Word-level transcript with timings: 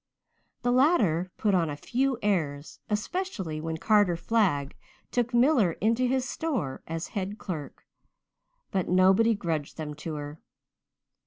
The 0.63 0.71
latter 0.71 1.29
put 1.37 1.53
on 1.53 1.69
a 1.69 1.77
few 1.77 2.17
airs 2.23 2.79
especially 2.89 3.61
when 3.61 3.77
Carter 3.77 4.17
Flagg 4.17 4.75
took 5.11 5.31
Miller 5.31 5.73
into 5.73 6.07
his 6.07 6.27
store 6.27 6.81
as 6.87 7.09
head 7.09 7.37
clerk 7.37 7.85
but 8.71 8.89
nobody 8.89 9.35
grudged 9.35 9.77
them 9.77 9.93
to 9.97 10.15
her. 10.15 10.39